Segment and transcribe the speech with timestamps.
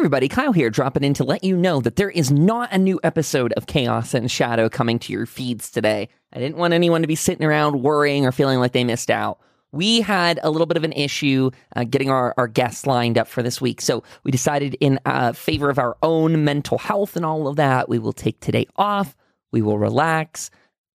[0.00, 2.98] everybody, Kyle here, dropping in to let you know that there is not a new
[3.02, 6.08] episode of Chaos and Shadow coming to your feeds today.
[6.32, 9.40] I didn't want anyone to be sitting around worrying or feeling like they missed out.
[9.72, 13.28] We had a little bit of an issue uh, getting our, our guests lined up
[13.28, 13.82] for this week.
[13.82, 17.90] So we decided, in uh, favor of our own mental health and all of that,
[17.90, 19.14] we will take today off.
[19.52, 20.50] We will relax.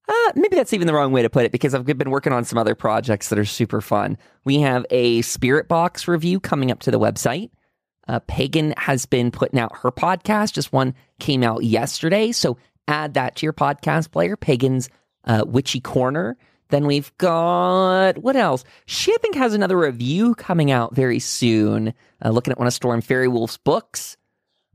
[0.10, 2.44] Uh, maybe that's even the wrong way to put it because I've been working on
[2.44, 4.18] some other projects that are super fun.
[4.46, 7.52] We have a Spirit Box review coming up to the website.
[8.08, 10.54] Uh, Pagan has been putting out her podcast.
[10.54, 12.32] Just one came out yesterday.
[12.32, 14.90] So add that to your podcast player, Pagan's
[15.26, 16.38] uh, Witchy Corner.
[16.70, 18.64] Then we've got what else?
[18.86, 21.94] She, I think, has another review coming out very soon.
[22.24, 24.18] Uh, looking at one of Storm Faerywolf's books.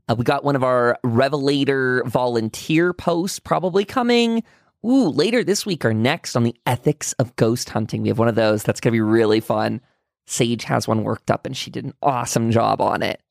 [0.07, 4.43] Uh, we got one of our Revelator volunteer posts probably coming.
[4.85, 8.01] Ooh, later this week or next on the ethics of ghost hunting.
[8.01, 8.63] We have one of those.
[8.63, 9.79] That's going to be really fun.
[10.25, 13.21] Sage has one worked up and she did an awesome job on it.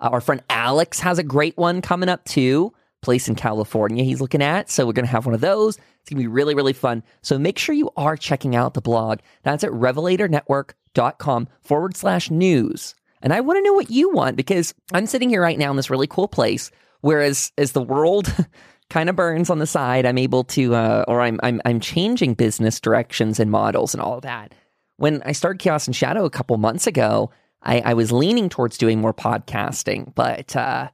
[0.00, 2.72] Uh, our friend Alex has a great one coming up too.
[3.02, 4.70] Place in California he's looking at.
[4.70, 5.76] So we're going to have one of those.
[5.76, 7.02] It's going to be really, really fun.
[7.22, 9.20] So make sure you are checking out the blog.
[9.42, 12.94] That's at revelatornetwork.com forward slash news.
[13.22, 15.76] And I want to know what you want because I'm sitting here right now in
[15.76, 16.70] this really cool place.
[17.00, 18.34] Whereas as the world
[18.90, 22.34] kind of burns on the side, I'm able to, uh, or I'm, I'm, I'm changing
[22.34, 24.54] business directions and models and all that.
[25.02, 28.78] When I started Chaos and Shadow a couple months ago, I, I was leaning towards
[28.78, 30.90] doing more podcasting, but uh,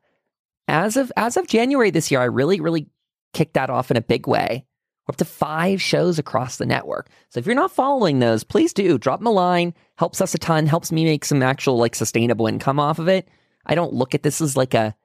[0.66, 2.88] as of as of January this year, I really, really
[3.34, 4.64] kicked that off in a big way.
[5.06, 7.10] We're up to five shows across the network.
[7.28, 9.74] So if you're not following those, please do drop them a line.
[9.98, 10.64] Helps us a ton.
[10.64, 13.28] Helps me make some actual like sustainable income off of it.
[13.66, 14.96] I don't look at this as like a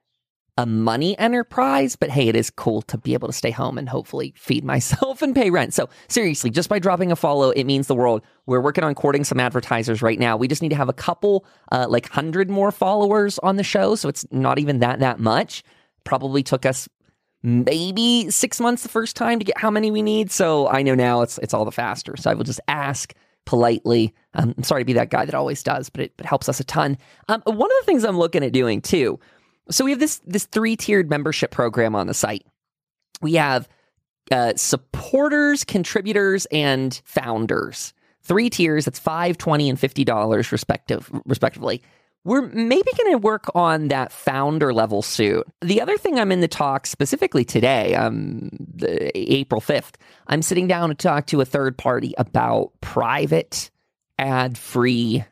[0.58, 3.90] a money enterprise, but hey, it is cool to be able to stay home and
[3.90, 5.73] hopefully feed myself and pay rent.
[5.73, 8.22] So, seriously, just by dropping a follow, it means the world.
[8.45, 10.38] We're working on courting some advertisers right now.
[10.38, 13.95] We just need to have a couple, uh, like 100 more followers on the show.
[13.95, 15.64] So, it's not even that, that much.
[16.04, 16.88] Probably took us
[17.42, 20.32] maybe six months the first time to get how many we need.
[20.32, 22.16] So, I know now it's, it's all the faster.
[22.16, 23.14] So, I will just ask
[23.45, 24.14] politely.
[24.36, 26.60] Um, I'm sorry to be that guy that always does, but it, it helps us
[26.60, 26.98] a ton.
[27.27, 29.20] Um, one of the things I'm looking at doing too,
[29.70, 32.46] so we have this this three tiered membership program on the site.
[33.22, 33.68] We have
[34.32, 37.94] uh, supporters, contributors, and founders.
[38.22, 38.86] Three tiers.
[38.86, 41.82] That's five, twenty, and fifty dollars respective respectively.
[42.26, 45.44] We're maybe going to work on that founder level soon.
[45.62, 48.50] The other thing I'm in the talk specifically today, um,
[49.14, 49.95] April 5th,
[50.28, 53.70] I'm sitting down to talk to a third party about private
[54.18, 55.26] ad free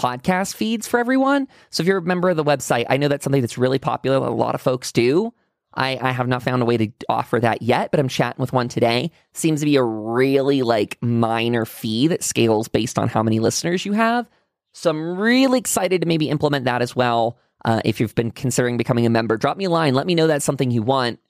[0.00, 1.46] podcast feeds for everyone.
[1.68, 4.16] So if you're a member of the website, I know that's something that's really popular.
[4.16, 5.34] A lot of folks do.
[5.74, 8.52] I, I have not found a way to offer that yet, but I'm chatting with
[8.52, 9.12] one today.
[9.34, 13.84] Seems to be a really like minor fee that scales based on how many listeners
[13.84, 14.28] you have.
[14.72, 17.38] So I'm really excited to maybe implement that as well.
[17.64, 19.94] Uh, if you've been considering becoming a member, drop me a line.
[19.94, 21.20] Let me know that's something you want.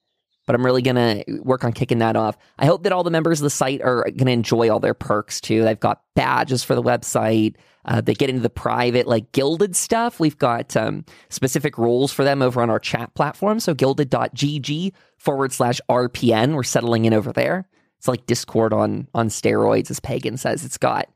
[0.50, 2.36] But I'm really going to work on kicking that off.
[2.58, 4.94] I hope that all the members of the site are going to enjoy all their
[4.94, 5.62] perks too.
[5.62, 7.54] They've got badges for the website.
[7.84, 10.18] Uh, they get into the private, like Guilded stuff.
[10.18, 13.60] We've got um, specific rules for them over on our chat platform.
[13.60, 16.56] So guilded.gg forward slash RPN.
[16.56, 17.68] We're settling in over there.
[17.98, 20.64] It's like Discord on on steroids, as Pagan says.
[20.64, 21.08] It's got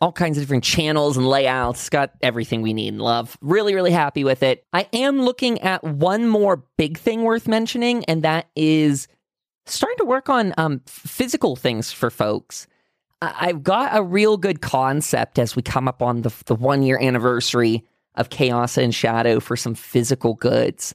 [0.00, 1.80] all kinds of different channels and layouts.
[1.80, 3.36] It's got everything we need and love.
[3.40, 4.64] Really, really happy with it.
[4.72, 9.08] I am looking at one more big thing worth mentioning, and that is
[9.66, 12.66] starting to work on um, physical things for folks.
[13.20, 16.98] I've got a real good concept as we come up on the, the one year
[17.00, 17.84] anniversary
[18.14, 20.94] of Chaos and Shadow for some physical goods.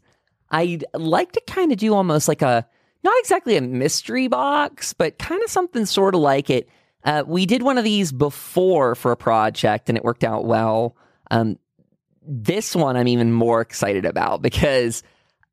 [0.49, 2.65] I'd like to kind of do almost like a,
[3.03, 6.69] not exactly a mystery box, but kind of something sort of like it.
[7.03, 10.95] Uh, we did one of these before for a project and it worked out well.
[11.31, 11.57] Um,
[12.25, 15.03] this one I'm even more excited about because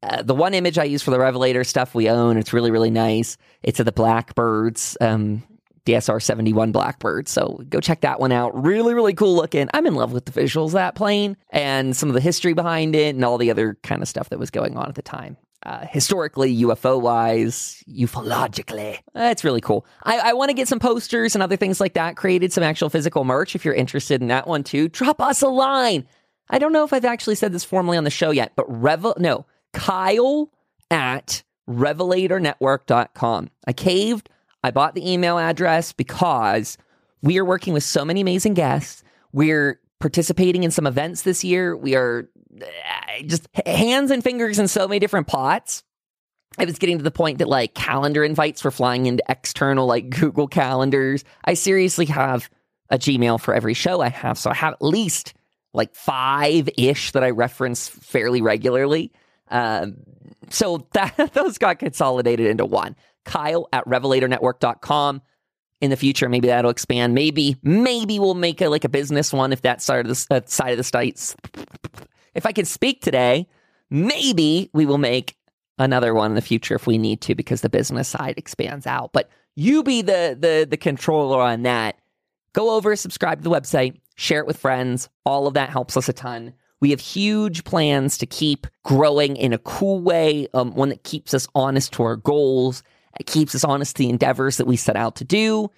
[0.03, 2.91] uh, the one image I use for the Revelator stuff we own, it's really, really
[2.91, 3.37] nice.
[3.62, 4.97] It's of the Blackbirds.
[5.00, 5.43] Um,
[5.87, 7.27] DSR 71 Blackbird.
[7.27, 8.62] So go check that one out.
[8.62, 9.69] Really, really cool looking.
[9.72, 13.15] I'm in love with the visuals that plane and some of the history behind it
[13.15, 15.37] and all the other kind of stuff that was going on at the time.
[15.67, 18.99] Uh, historically, UFO wise, ufologically.
[19.12, 19.85] That's really cool.
[20.05, 22.89] I, I want to get some posters and other things like that created, some actual
[22.89, 23.55] physical merch.
[23.55, 26.07] If you're interested in that one too, drop us a line.
[26.49, 29.15] I don't know if I've actually said this formally on the show yet, but Revel,
[29.19, 30.51] no, Kyle
[30.91, 33.51] at revelatornetwork.com.
[33.67, 34.31] I caved.
[34.65, 36.79] I bought the email address because
[37.23, 39.03] we are working with so many amazing guests.
[39.33, 41.77] We're participating in some events this year.
[41.77, 42.29] We are
[43.26, 45.82] just hands and fingers in so many different pots.
[46.58, 50.11] I was getting to the point that like calendar invites were flying into external like
[50.11, 51.25] Google calendars.
[51.44, 52.50] I seriously have
[52.90, 54.37] a Gmail for every show I have.
[54.38, 55.34] So I have at least
[55.72, 59.12] like five ish that I reference fairly regularly.
[59.49, 59.96] Um,
[60.50, 62.96] so that those got consolidated into one.
[63.25, 65.23] Kyle at revelatornetwork.com.
[65.81, 67.14] In the future, maybe that'll expand.
[67.14, 70.40] Maybe, maybe we'll make a, like a business one if that side of the uh,
[70.44, 71.34] side of the states.
[72.35, 73.49] If I can speak today,
[73.91, 75.37] maybe we will make
[75.79, 79.12] another one in the future if we need to because the business side expands out.
[79.12, 81.97] But you be the the the controller on that.
[82.53, 85.09] Go over, subscribe to the website, share it with friends.
[85.25, 86.53] All of that helps us a ton.
[86.81, 91.35] We have huge plans to keep growing in a cool way, um, one that keeps
[91.35, 92.83] us honest to our goals,
[93.19, 95.71] it keeps us honest to the endeavors that we set out to do.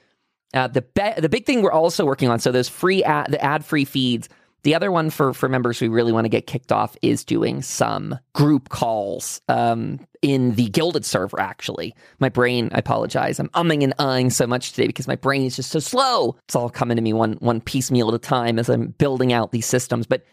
[0.55, 3.43] Uh, the be- the big thing we're also working on, so those free ad, the
[3.43, 4.29] ad free feeds.
[4.65, 7.63] The other one for for members we really want to get kicked off is doing
[7.63, 11.41] some group calls um, in the Guilded server.
[11.41, 12.71] Actually, my brain.
[12.73, 13.41] I apologize.
[13.41, 16.37] I'm umming and ahhing so much today because my brain is just so slow.
[16.45, 19.51] It's all coming to me one one piecemeal at a time as I'm building out
[19.51, 20.07] these systems.
[20.07, 20.25] But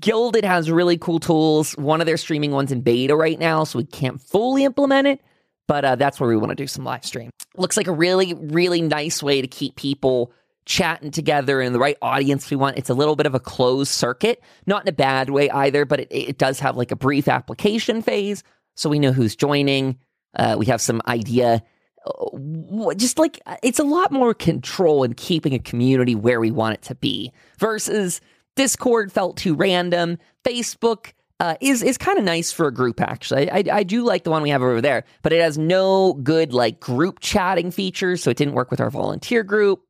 [0.00, 1.72] Guilded has really cool tools.
[1.72, 5.20] One of their streaming ones in beta right now, so we can't fully implement it.
[5.68, 7.30] But uh, that's where we want to do some live stream.
[7.56, 10.32] Looks like a really, really nice way to keep people
[10.66, 12.76] chatting together in the right audience we want.
[12.76, 16.00] It's a little bit of a closed circuit, not in a bad way either, but
[16.00, 18.42] it, it does have like a brief application phase.
[18.74, 19.98] So we know who's joining.
[20.34, 21.62] Uh, we have some idea.
[22.06, 26.74] Uh, just like it's a lot more control in keeping a community where we want
[26.74, 28.20] it to be versus
[28.56, 30.18] Discord felt too random.
[30.44, 33.00] Facebook uh, is is kind of nice for a group.
[33.00, 36.14] Actually, I, I do like the one we have over there, but it has no
[36.14, 39.85] good like group chatting features, so it didn't work with our volunteer group.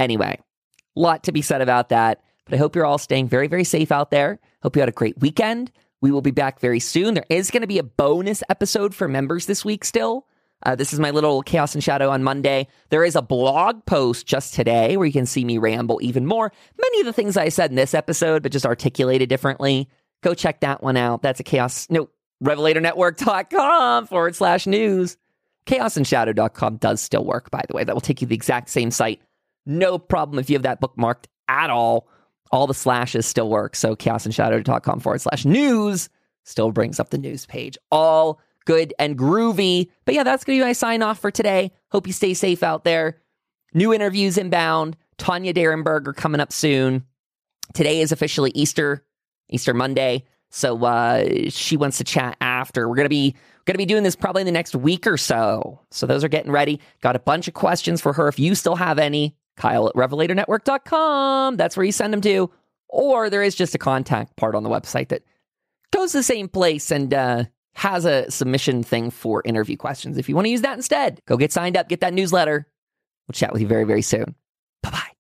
[0.00, 0.40] Anyway,
[0.96, 2.22] lot to be said about that.
[2.46, 4.40] But I hope you're all staying very very safe out there.
[4.62, 5.70] Hope you had a great weekend.
[6.00, 7.14] We will be back very soon.
[7.14, 10.26] There is going to be a bonus episode for members this week still.
[10.64, 12.66] Uh, this is my little Chaos and Shadow on Monday.
[12.90, 16.52] There is a blog post just today where you can see me ramble even more.
[16.80, 19.88] Many of the things I said in this episode, but just articulated differently.
[20.22, 21.22] Go check that one out.
[21.22, 21.86] That's a chaos.
[21.88, 22.10] No,
[22.44, 25.16] revelatornetwork.com forward slash news.
[25.66, 27.84] Chaosandshadow.com does still work, by the way.
[27.84, 29.20] That will take you the exact same site.
[29.66, 32.08] No problem if you have that bookmarked at all.
[32.52, 33.76] All the slashes still work.
[33.76, 36.08] So chaosandshadow.com forward slash news
[36.44, 37.78] still brings up the news page.
[37.90, 39.88] All good and groovy.
[40.04, 41.72] But yeah, that's going to be my sign off for today.
[41.90, 43.20] Hope you stay safe out there.
[43.74, 44.96] New interviews inbound.
[45.18, 47.04] Tanya Derenberger coming up soon.
[47.74, 49.04] Today is officially Easter
[49.48, 50.24] Easter Monday.
[50.50, 52.88] So uh, she wants to chat after.
[52.88, 53.36] We're gonna be
[53.66, 55.80] gonna be doing this probably in the next week or so.
[55.90, 56.80] So those are getting ready.
[57.02, 58.26] Got a bunch of questions for her.
[58.26, 61.56] If you still have any, Kyle at revelatornetwork.com.
[61.56, 62.50] That's where you send them to.
[62.88, 65.22] Or there is just a contact part on the website that
[65.92, 70.18] goes to the same place and uh, has a submission thing for interview questions.
[70.18, 72.66] If you want to use that instead, go get signed up, get that newsletter.
[73.28, 74.34] We'll chat with you very, very soon.